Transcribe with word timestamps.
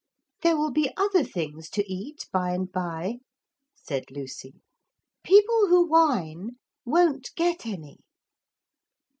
'There 0.41 0.57
will 0.57 0.71
be 0.71 0.91
other 0.97 1.23
things 1.23 1.69
to 1.69 1.83
eat 1.87 2.27
by 2.33 2.53
and 2.55 2.71
by,' 2.71 3.17
said 3.75 4.09
Lucy. 4.09 4.55
'People 5.23 5.67
who 5.67 5.87
whine 5.87 6.57
won't 6.85 7.29
get 7.35 7.67
any.' 7.67 7.99